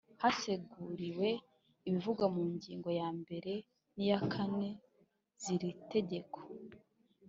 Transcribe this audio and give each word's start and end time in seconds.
Haseguriwe 0.21 1.29
ibivugwa 1.87 2.25
mu 2.35 2.43
ngingo 2.53 2.89
yambere 2.99 3.53
n 3.95 3.97
iya 4.05 4.19
kane 4.33 4.69
z 5.41 5.43
iri 5.53 5.69
tegeko 5.91 6.39